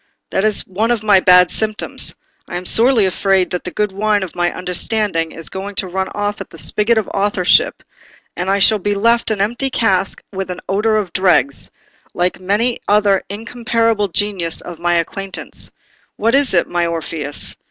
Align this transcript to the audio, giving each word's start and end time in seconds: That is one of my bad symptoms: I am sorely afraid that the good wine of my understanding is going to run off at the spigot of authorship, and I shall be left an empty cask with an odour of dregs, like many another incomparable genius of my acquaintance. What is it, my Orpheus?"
That 0.31 0.43
is 0.43 0.61
one 0.65 0.89
of 0.89 1.03
my 1.03 1.19
bad 1.19 1.51
symptoms: 1.51 2.15
I 2.47 2.57
am 2.57 2.65
sorely 2.65 3.05
afraid 3.05 3.51
that 3.51 3.63
the 3.63 3.69
good 3.69 3.91
wine 3.91 4.23
of 4.23 4.33
my 4.33 4.51
understanding 4.51 5.31
is 5.31 5.47
going 5.49 5.75
to 5.75 5.87
run 5.87 6.07
off 6.15 6.41
at 6.41 6.49
the 6.49 6.57
spigot 6.57 6.97
of 6.97 7.07
authorship, 7.09 7.83
and 8.35 8.49
I 8.49 8.57
shall 8.57 8.79
be 8.79 8.95
left 8.95 9.29
an 9.29 9.39
empty 9.41 9.69
cask 9.69 10.19
with 10.33 10.49
an 10.49 10.59
odour 10.67 10.97
of 10.97 11.13
dregs, 11.13 11.69
like 12.15 12.39
many 12.39 12.79
another 12.87 13.21
incomparable 13.29 14.07
genius 14.07 14.59
of 14.61 14.79
my 14.79 14.95
acquaintance. 14.95 15.71
What 16.17 16.33
is 16.33 16.55
it, 16.55 16.67
my 16.67 16.87
Orpheus?" 16.87 17.55